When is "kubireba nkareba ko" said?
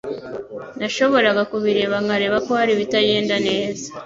1.51-2.51